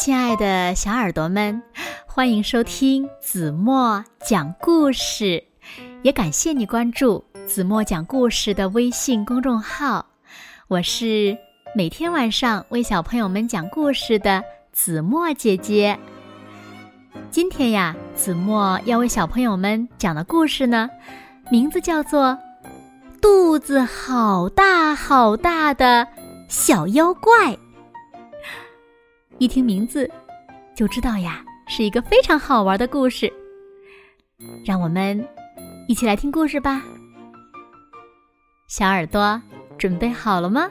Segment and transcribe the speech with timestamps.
[0.00, 1.62] 亲爱的小耳朵们，
[2.06, 5.44] 欢迎收听子墨讲故事，
[6.00, 10.06] 也感谢你关注子墨讲故事的微信公众号。
[10.68, 11.36] 我是
[11.76, 14.42] 每天晚上为小朋友们讲故事的
[14.72, 15.98] 子墨姐姐。
[17.30, 20.88] 今天呀，子墨要为小朋友们讲的故事呢，
[21.50, 22.28] 名字叫做
[23.20, 26.08] 《肚子好大好大的
[26.48, 27.52] 小妖怪》。
[29.40, 30.08] 一听名字，
[30.76, 33.32] 就知道呀，是一个非常好玩的故事。
[34.66, 35.26] 让我们
[35.88, 36.82] 一起来听故事吧。
[38.68, 39.40] 小耳朵
[39.78, 40.68] 准备好了吗？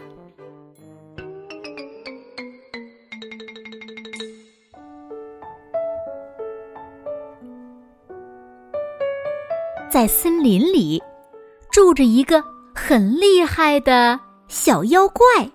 [9.90, 11.02] 在森林里，
[11.72, 12.44] 住着一个
[12.76, 15.50] 很厉害的小妖怪，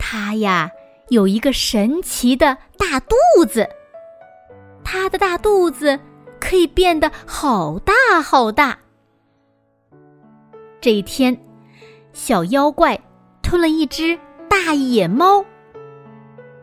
[0.00, 0.68] 他呀。
[1.08, 3.16] 有一个神奇的大肚
[3.48, 3.68] 子，
[4.84, 5.98] 它的大肚子
[6.40, 8.78] 可以变得好大好大。
[10.80, 11.36] 这一天，
[12.12, 12.98] 小妖怪
[13.42, 15.44] 吞了一只大野猫，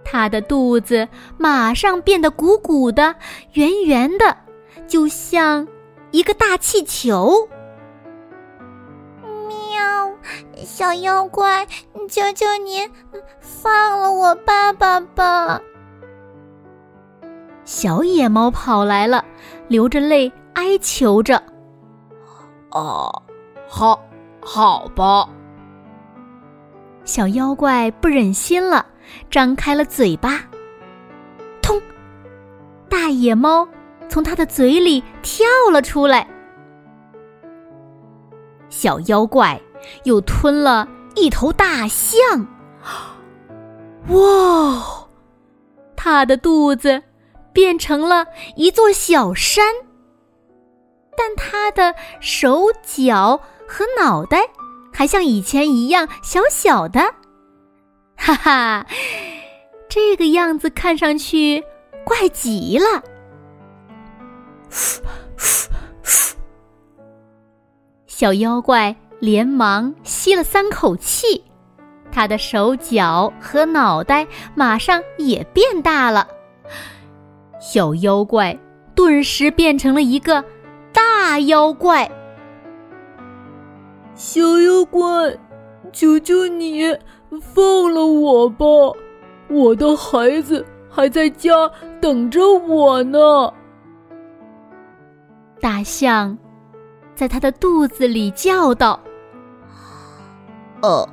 [0.04, 3.16] 它的肚子马上变得鼓鼓的、
[3.54, 4.36] 圆圆的，
[4.88, 5.68] 就像
[6.12, 7.48] 一个大气球。
[10.66, 11.66] 小妖怪，
[12.10, 12.90] 求求您
[13.40, 15.62] 放了我爸爸吧！
[17.64, 19.24] 小野猫跑来了，
[19.68, 21.42] 流着泪哀求着
[22.72, 23.10] ：“哦，
[23.68, 24.00] 好，
[24.42, 25.28] 好吧。”
[27.04, 28.86] 小妖怪不忍心了，
[29.30, 30.42] 张开了嘴巴，
[31.62, 31.82] 通，
[32.90, 33.68] 大野猫
[34.08, 36.28] 从他的嘴里跳了出来。
[38.70, 39.60] 小妖怪。
[40.04, 42.48] 又吞了一头大象，
[44.10, 45.08] 哇！
[45.96, 47.04] 它的肚子
[47.52, 49.66] 变成了一座小山，
[51.18, 54.50] 但它的手脚和脑袋
[54.94, 57.02] 还像以前一样小小的，
[58.16, 58.88] 哈哈，
[59.90, 61.62] 这个样子看上去
[62.06, 63.04] 怪极了。
[68.08, 68.96] 小妖怪。
[69.20, 71.44] 连忙吸了三口气，
[72.12, 74.26] 他的手脚和脑袋
[74.56, 76.28] 马上也变大了。
[77.60, 78.58] 小妖怪
[78.96, 80.44] 顿时变成了一个
[80.94, 82.10] 大妖怪。
[84.16, 85.38] 小妖怪，
[85.92, 86.84] 求求你
[87.42, 88.66] 放了我吧！
[89.50, 91.70] 我的孩子还在家
[92.00, 93.52] 等着我呢。
[95.60, 96.38] 大象
[97.16, 99.00] 在他的肚子里叫道。
[100.82, 101.08] 呃，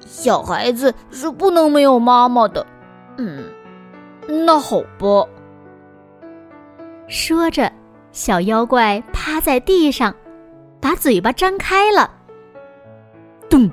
[0.00, 2.66] 小孩子是不能没有妈妈的。
[3.18, 3.44] 嗯，
[4.26, 5.28] 那好吧。
[7.08, 7.70] 说着，
[8.10, 10.14] 小妖怪趴在地上，
[10.80, 12.10] 把嘴巴张开了。
[13.48, 13.70] 咚，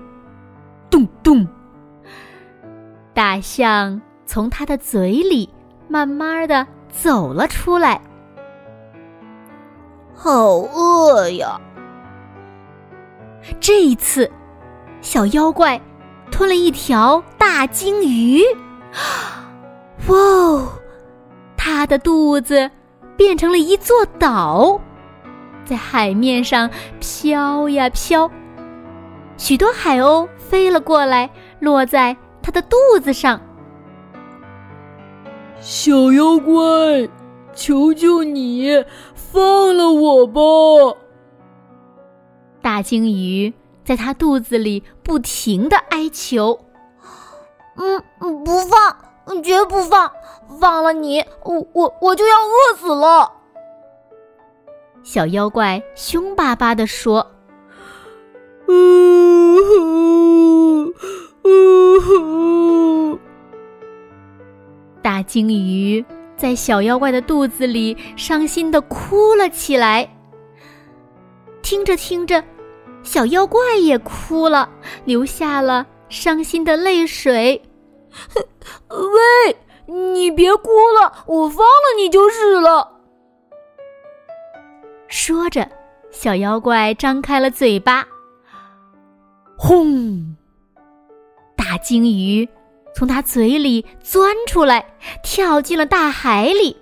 [0.90, 1.48] 咚咚。
[3.14, 5.50] 大象从他的嘴里
[5.88, 8.00] 慢慢的走了出来。
[10.14, 11.60] 好饿呀！
[13.60, 14.32] 这一次。
[15.04, 15.80] 小妖怪
[16.32, 18.42] 吞了一条大鲸鱼，
[20.08, 20.16] 哇！
[20.16, 20.70] 哦！
[21.58, 22.72] 它的肚子
[23.18, 24.80] 变成了一座岛，
[25.66, 26.70] 在海面上
[27.00, 28.32] 飘呀飘。
[29.38, 33.40] 许多海鸥飞了过来，落在它的肚子上。
[35.60, 37.08] 小妖怪，
[37.54, 38.84] 求求你
[39.14, 40.42] 放了我吧！
[42.62, 43.54] 大鲸鱼。
[43.84, 46.58] 在他肚子里不停的哀求，
[47.76, 48.02] 嗯，
[48.44, 50.12] 不放，绝不放，
[50.60, 53.32] 放了你，我我我就要饿死了。
[55.04, 57.30] 小妖怪凶巴巴的说
[58.70, 58.74] ：“呜
[59.66, 60.86] 呼，
[61.44, 63.20] 呜呼！”
[65.04, 66.06] 大鲸鱼
[66.38, 70.10] 在小妖怪的肚子里伤心的哭了起来。
[71.62, 72.42] 听着听着。
[73.04, 74.70] 小妖怪也哭了，
[75.06, 77.62] 流下了伤心的泪水。
[78.90, 80.70] 喂，你别哭
[81.00, 83.02] 了，我放了你就是了。
[85.08, 85.70] 说着，
[86.10, 88.06] 小妖怪张开了嘴巴。
[89.58, 90.36] 轰！
[91.56, 92.48] 大鲸鱼
[92.96, 96.78] 从他嘴里钻出来，跳进了大海里。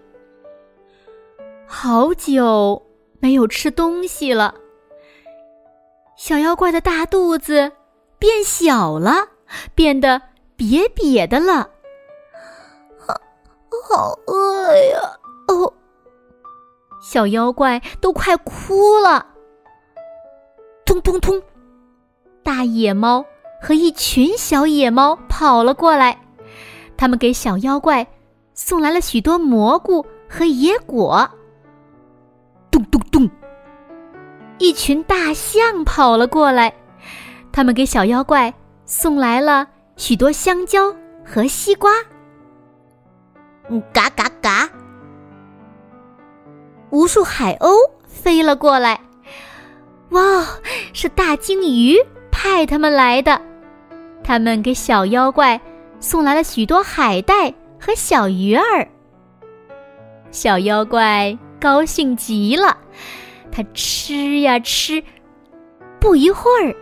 [1.67, 2.81] 好久
[3.19, 4.56] 没有吃东西了。
[6.23, 7.71] 小妖怪的大肚子
[8.19, 9.29] 变小了，
[9.73, 10.21] 变得
[10.56, 11.68] 瘪瘪的了。
[13.89, 15.00] 好饿呀！
[15.47, 15.73] 哦，
[17.01, 19.25] 小妖怪都快哭了。
[20.85, 21.41] 通通通，
[22.44, 23.25] 大野猫
[23.59, 26.21] 和一群小野猫跑了过来，
[26.97, 28.06] 他们给小妖怪
[28.53, 31.27] 送来了许多蘑菇和野果。
[32.69, 33.27] 咚咚咚，
[34.61, 36.71] 一群大象跑了过来，
[37.51, 38.53] 他们给小妖怪
[38.85, 39.67] 送来了
[39.97, 41.91] 许多香蕉和西瓜。
[43.69, 44.69] 嗯，嘎嘎嘎！
[46.91, 47.73] 无数海鸥
[48.05, 49.01] 飞了过来，
[50.11, 50.45] 哇，
[50.93, 51.97] 是大鲸鱼
[52.31, 53.41] 派他们来的。
[54.23, 55.59] 他们给小妖怪
[55.99, 58.87] 送来了许多海带和小鱼儿。
[60.29, 62.77] 小妖怪高兴极了，
[63.51, 65.03] 他吃呀吃，
[66.00, 66.75] 不一会儿，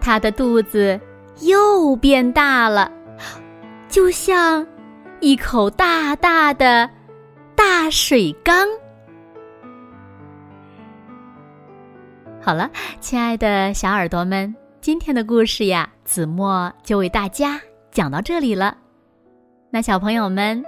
[0.00, 0.98] 他的肚子
[1.40, 2.90] 又变大了，
[3.88, 4.66] 就像……
[5.20, 6.90] 一口大大的
[7.54, 8.68] 大水缸。
[12.42, 12.70] 好了，
[13.00, 17.58] 亲爱的小耳朵们，今天的故事呀，子墨就为大家
[17.90, 18.76] 讲到这里了。
[19.70, 20.62] 那小朋友们，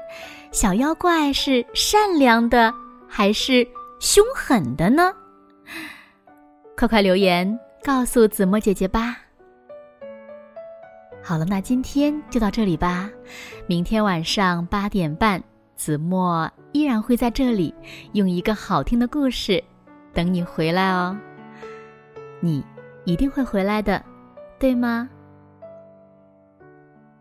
[0.52, 2.72] 小妖怪是善良的
[3.06, 3.66] 还是
[4.00, 5.12] 凶狠的呢？
[6.76, 9.18] 快快留言告诉子墨姐姐吧。
[11.22, 13.10] 好了，那今天就到这里吧。
[13.66, 15.42] 明天晚上八点半，
[15.74, 17.74] 子墨依然会在这里，
[18.12, 19.62] 用一个好听的故事
[20.12, 21.18] 等你回来哦。
[22.40, 22.64] 你
[23.04, 24.00] 一定会回来的，
[24.58, 25.08] 对吗？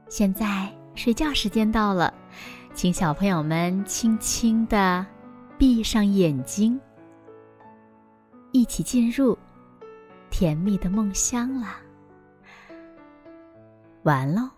[0.07, 2.13] 现在睡觉时间到了，
[2.75, 5.03] 请小朋友们轻轻的
[5.57, 6.79] 闭上眼睛，
[8.55, 9.37] 一起进入
[10.29, 11.81] 甜蜜的梦乡啦。
[14.03, 14.49] 完喽。